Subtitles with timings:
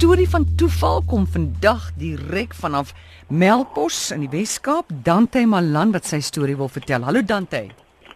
[0.00, 2.94] storie van toeval kom vandag direk vanaf
[3.28, 4.88] Melkbos in die Wes-Kaap.
[5.04, 7.04] Dante Malan wat sy storie wil vertel.
[7.04, 7.66] Hallo Dante.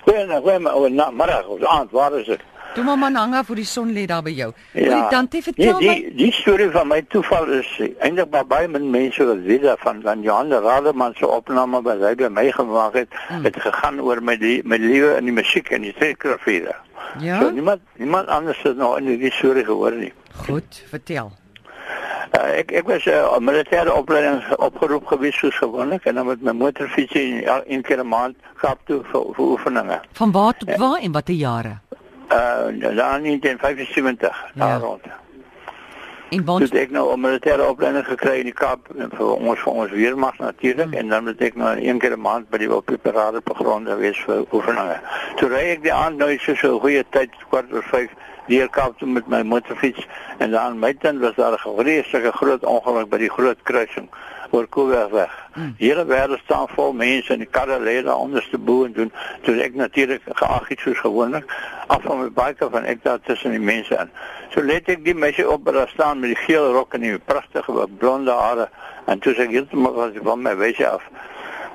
[0.06, 2.40] Goeienaand, goeiemôre, middag of aand, waar is dit?
[2.74, 4.48] Toe maar man hang af voor die son lê daar by jou.
[4.72, 4.80] Ja.
[4.86, 5.98] Hoorie Dante, vertel nee, my.
[6.00, 7.68] die, die storie van my toeval is
[8.00, 12.00] eintlik maar baie min mense wat weet daarvan van Johan de Rademan se opname wat
[12.00, 13.44] hy by my gemaak het, Hmm.
[13.44, 16.64] het gegaan oor my die, my lewe in die musiek en die telegrafie.
[17.20, 17.40] Ja.
[17.44, 20.12] So niemand niemand anders het nog in die storie gehoor nie.
[20.48, 21.32] Goed, vertel.
[22.34, 26.42] Uh, ek ek was 'n uh, militêre opleiding opgeroep gewees soos gewoonlik en dan met
[26.42, 30.00] my motorfiets in een keer 'n maand Kaap toe vir, vir oefeninge.
[30.12, 31.78] Van waar tot waar en watter jare?
[32.32, 34.66] Uh dan in 1975 Ja.
[34.66, 35.02] daar rond.
[36.34, 39.60] En waar het ek nou 'n militêre opleiding gekry in die Kaap en vir ons
[39.60, 42.74] vir ons weermag natuurlik en dan moet ek nou een keer 'n maand by die
[42.74, 44.98] op die parade op grond wees vir oefeninge.
[45.36, 48.10] Toe ry ek die aand nou so so 'n goeie tyd kwart oor 5
[48.46, 50.06] deur Kaap toe met my motorfiets
[50.38, 54.08] en dan my tent was daar 'n vreeslike groot ongeluk by die groot kruising
[54.50, 55.32] oor Koewegweg.
[55.78, 59.12] Die hele wêreld staan vol mense en die karre lê daar onderste bo en doen.
[59.46, 61.50] Toe ek natuurlik geag het soos gewoonlik
[61.86, 64.10] af van my bike van ek daar tussen die mense in.
[64.54, 67.88] So let ek die meisie op daar staan met die geel rok en die pragtige
[67.98, 68.68] blonde hare
[69.06, 71.06] en toe sê ek heeltemal was van my wyse af.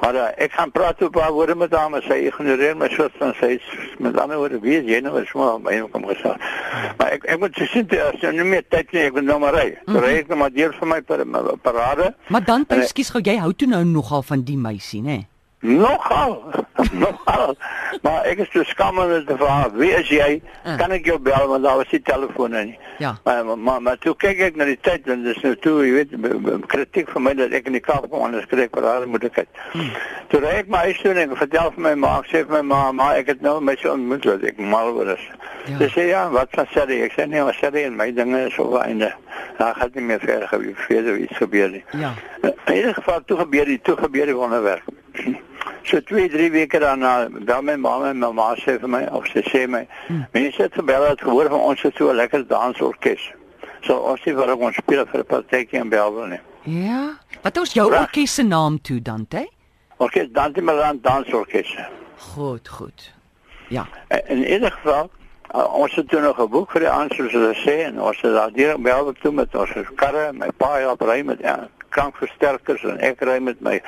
[0.01, 3.11] Maar uh, ek gaan praat op haar woorde met haar, maar sy ignoreer my soort
[3.19, 3.65] van sy is,
[3.99, 6.31] met ander woorde is jy nou is maar my kom gesê.
[6.97, 9.53] Maar ek ek moet sê as jy nie meer tyd nie, ek moet nou maar
[9.59, 9.67] ry.
[9.87, 12.13] So ry ek nou maar deur vir my par my parade.
[12.29, 15.25] Maar En ek- ekskuus gou, jy hou toe nou nogal van die meisie, né?
[15.59, 16.43] Nogal.
[17.03, 17.55] Nogal.
[18.01, 20.41] Maar ek is te skaam om te vra, wie is jy?
[20.63, 20.77] Ah.
[20.79, 22.77] Kan ek jou bel want daar was nie telefone nie.
[23.03, 23.17] Ja.
[23.23, 26.63] Maar maar, maar, toe kyk ek na die tyd en dis nou toe, jy weet,
[26.71, 29.41] kritiek van my dat ek in die Kaap kom anders kry ek parade moet ek
[29.41, 29.59] uit.
[30.31, 32.55] Toe ry ek my huis toe en ek vertel vir my ma, ek sê vir
[32.59, 35.25] my ma, ma ek het nou met sy ontmoet wat ek mal oor is.
[35.67, 35.81] Ja.
[35.81, 37.01] Sy sê ja, wat van Sarri?
[37.03, 39.11] Ek sê nee, maar Sarri en my dinge is op einde.
[39.59, 41.83] Daar gaan nie meer verder gebeur, verder iets gebeur nie.
[41.99, 42.13] Ja.
[42.47, 44.87] In ieder geval toe gebeur die toe gebeur die wonderwerk.
[45.89, 49.25] So 2, 3 weke daarna bel my ma en my ma sê vir my of
[49.31, 49.87] sy sê my,
[50.35, 53.23] mense het gebel het gehoor van ons het so 'n lekker dansorkes.
[53.81, 56.39] So ons sê vir ons speel vir 'n partytjie in Belwel nie.
[56.63, 57.17] Ja.
[57.41, 59.49] Wat is jou orkes se naam toe, Dante?
[59.97, 61.75] Orkes Dante Milan dansorkes.
[62.17, 63.13] Goed, goed.
[63.69, 63.87] Ja.
[64.27, 65.09] In ieder geval
[65.55, 68.33] uh, ons het toe nog 'n boek vir die aand soos sê en ons het
[68.33, 72.99] daar deur Belwel toe met ons karre, my pa help ry met ja, krankversterkers en
[72.99, 73.81] ek ry met my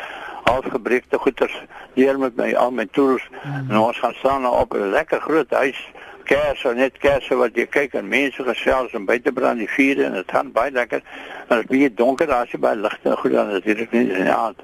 [0.51, 1.55] halfgebreekte goeders.
[1.95, 3.27] Deur met my al my tools
[3.69, 5.79] en ons gaan staan nou op 'n lekker groot huis.
[6.23, 10.13] Kersse net kersse wat jy kyk en mense gesels en buite brand die vuur en
[10.13, 11.01] dit gaan baie lekker.
[11.47, 13.31] En dit baie donker daar is nie baie ligte en goed.
[13.31, 14.59] Dan natuurlik nie in die aand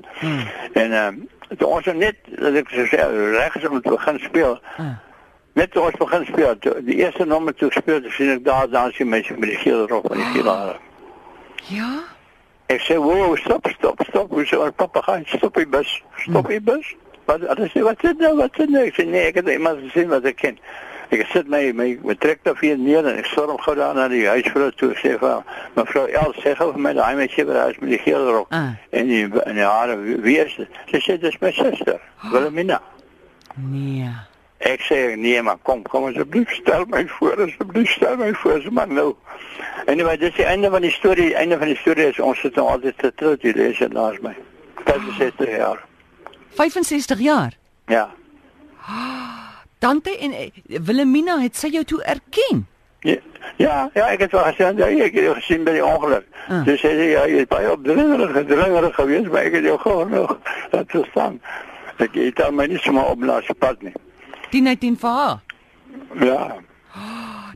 [0.74, 1.16] en ehm
[1.58, 3.00] toe ons het net dat ek so sê
[3.32, 4.86] regs om te begin speel Ah.
[5.58, 8.68] Net toe ons begin speel, toe, die eerste nommer toe ek speel, sien ek daar
[8.70, 10.76] dans die mense met die geel rok en die geel hare.
[11.74, 11.90] Ja.
[12.70, 16.60] Ek sê, "Wow, stop, stop, stop." Hoe sê ons papegaai, "Stop die bus, stop die
[16.62, 16.86] bus."
[17.26, 18.36] Wat hulle sê, "Wat sê nou?
[18.38, 20.58] Wat sê nou?" Ek sê, "Nee, ek het iemand gesien wat ek ken."
[21.10, 24.08] Ek sit my my my trek daar vir neer en ek storm gou daar na
[24.10, 25.42] die huisvrou toe sê vir
[25.76, 28.72] mevrou El sê gou vir my daai meisie by huis met die geel rok Ah.
[28.92, 30.68] en die en die hare wie- wie is dit?
[30.92, 31.98] Sy sê dis my suster,
[32.32, 32.82] Wilhelmina.
[33.56, 34.10] Nee.
[34.68, 38.72] Ek sê nee maar kom kom asseblief stel my voor asseblief stel my voor so
[38.72, 39.14] maar nou.
[39.88, 42.68] Anyway, dis die einde van die storie, einde van die storie is ons sit nou
[42.68, 44.34] altyd getroud hier lees dit laas my.
[44.84, 45.84] 65 jaar.
[46.60, 47.54] 65 jaar.
[47.88, 48.10] Ja.
[49.80, 52.66] Dante en eh, Wilhelmina het sy jou toe erken.
[53.06, 53.16] Ja,
[53.56, 56.26] ja, ja ek het wel gesien, ja, ek het jou gesien by die ongeluk.
[56.48, 56.66] Ah.
[56.66, 60.12] Dus sê sy ja, jy is baie opdringerig, gedringerig geweest, maar ek het jou gewoon
[60.12, 60.36] nog
[60.74, 61.40] dat verstaan.
[62.04, 63.96] Ek het my nie sommer op se pad nie.
[64.50, 65.40] 10 uit 10 vir haar.
[66.20, 66.56] Ja.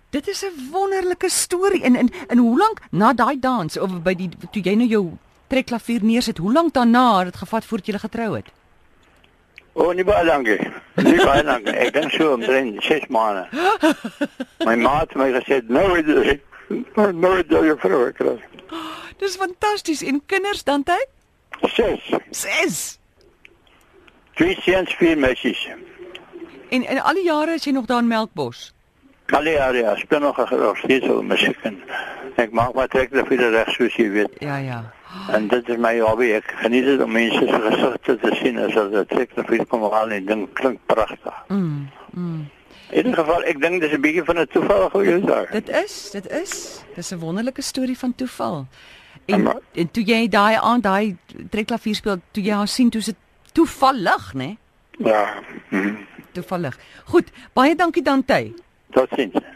[0.10, 1.84] Dit is 'n wonderlike storie.
[1.84, 5.12] En en en hoe lank na daai dans of by die toe jy nou jou
[5.48, 8.52] trekklavier neersit, hoe lank daarna het dit gevat voordat jy getrou het?
[9.74, 10.72] O, oh, nie baie lank nie.
[10.96, 11.74] Nie baie lank nie.
[11.74, 13.48] Ek dink so omtrent 6 maande.
[14.68, 16.40] My ma het my gesê, "Nou het jy
[16.96, 18.40] nou het jy jou vrou gekry."
[19.18, 20.02] Dis fantasties.
[20.02, 21.08] En kinders Dante?
[21.62, 22.12] 6.
[22.32, 23.00] 6.
[24.34, 25.68] Twee seuns, vier meisies.
[26.72, 28.72] En en al die jare is jy nog daar in Melkbos.
[29.32, 31.78] Alle jare ja, speel nog nog steeds op musiek en
[32.40, 34.30] ek maak maar trek dat vir reg soos jy weet.
[34.40, 34.80] Ja, ja.
[35.36, 36.30] En dit is my hobby.
[36.38, 39.84] Ek geniet dit om mense se gesigte te sien as hulle trek dat vir kom
[39.84, 41.44] al en ding klink pragtig.
[41.48, 41.90] Mm.
[42.14, 42.48] Mm.
[42.92, 45.48] In ieder geval, ek dink dis 'n bietjie van 'n toeval gewees daar.
[45.52, 46.84] Dit is, dit is.
[46.96, 48.68] Dis 'n wonderlike storie van toeval.
[49.26, 51.18] En En maar- en toe jy daai aand daai
[51.50, 53.16] trekklavier speel, toe jy haar sien, toe se
[53.52, 54.56] toevallig, né?
[54.98, 55.34] Ja.
[55.70, 55.96] Mhm.
[56.32, 56.78] Toevallig.
[57.06, 58.54] Goed, baie dankie Dante.
[58.96, 59.52] Tot ziens.